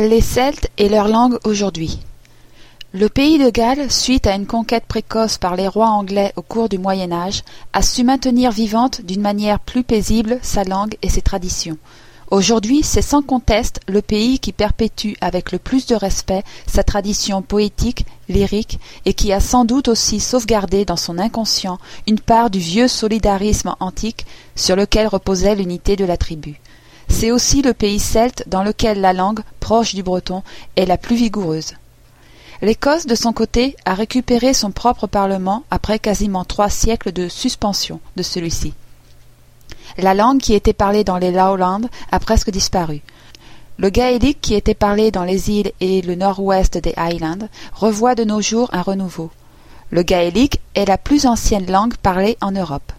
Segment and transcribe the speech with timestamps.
[0.00, 1.98] Les Celtes et leur langue aujourd'hui.
[2.92, 6.68] Le pays de Galles, suite à une conquête précoce par les rois anglais au cours
[6.68, 11.20] du Moyen Âge, a su maintenir vivante d'une manière plus paisible sa langue et ses
[11.20, 11.78] traditions.
[12.30, 17.42] Aujourd'hui, c'est sans conteste le pays qui perpétue avec le plus de respect sa tradition
[17.42, 22.60] poétique, lyrique, et qui a sans doute aussi sauvegardé dans son inconscient une part du
[22.60, 26.60] vieux solidarisme antique sur lequel reposait l'unité de la tribu.
[27.08, 30.42] C'est aussi le pays celte dans lequel la langue, proche du breton,
[30.76, 31.74] est la plus vigoureuse.
[32.60, 38.00] L'Écosse, de son côté, a récupéré son propre parlement après quasiment trois siècles de suspension
[38.16, 38.74] de celui-ci.
[39.96, 43.00] La langue qui était parlée dans les Lowlands a presque disparu.
[43.78, 48.24] Le gaélique qui était parlé dans les îles et le nord-ouest des Highlands revoit de
[48.24, 49.30] nos jours un renouveau.
[49.90, 52.92] Le gaélique est la plus ancienne langue parlée en Europe.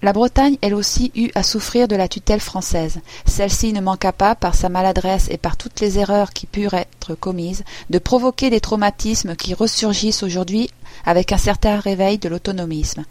[0.00, 3.00] La Bretagne, elle aussi, eut à souffrir de la tutelle française.
[3.26, 7.16] Celle-ci ne manqua pas, par sa maladresse et par toutes les erreurs qui purent être
[7.16, 10.70] commises, de provoquer des traumatismes qui ressurgissent aujourd'hui
[11.04, 13.04] avec un certain réveil de l'autonomisme.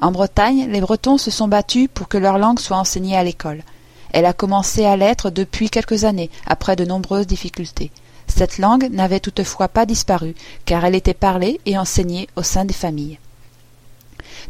[0.00, 3.62] En Bretagne, les Bretons se sont battus pour que leur langue soit enseignée à l'école.
[4.12, 7.92] Elle a commencé à l'être depuis quelques années, après de nombreuses difficultés.
[8.26, 12.74] Cette langue n'avait toutefois pas disparu, car elle était parlée et enseignée au sein des
[12.74, 13.18] familles.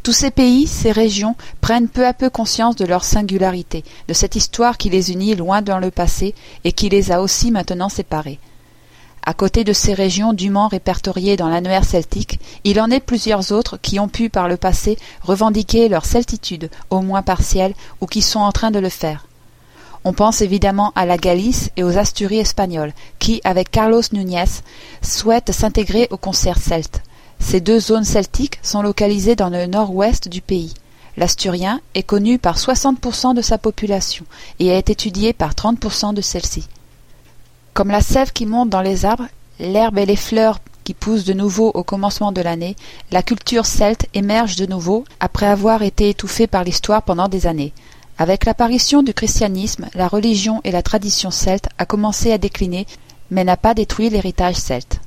[0.06, 4.36] Tous ces pays, ces régions, prennent peu à peu conscience de leur singularité, de cette
[4.36, 6.32] histoire qui les unit loin dans le passé
[6.62, 8.38] et qui les a aussi maintenant séparés.
[9.24, 13.78] À côté de ces régions dûment répertoriées dans l'annuaire celtique, il en est plusieurs autres
[13.78, 18.38] qui ont pu par le passé revendiquer leur celtitude, au moins partielle, ou qui sont
[18.38, 19.26] en train de le faire.
[20.04, 24.62] On pense évidemment à la Galice et aux Asturies espagnoles, qui, avec Carlos Núñez,
[25.02, 27.02] souhaitent s'intégrer au concert celte.
[27.38, 30.74] Ces deux zones celtiques sont localisées dans le nord-ouest du pays.
[31.16, 34.26] L'asturien est connu par 60% de sa population
[34.58, 36.68] et est étudié par 30% de celle-ci.
[37.72, 41.32] Comme la sève qui monte dans les arbres, l'herbe et les fleurs qui poussent de
[41.32, 42.76] nouveau au commencement de l'année,
[43.10, 47.72] la culture celte émerge de nouveau après avoir été étouffée par l'histoire pendant des années.
[48.18, 52.86] Avec l'apparition du christianisme, la religion et la tradition celte a commencé à décliner,
[53.30, 55.00] mais n'a pas détruit l'héritage celte.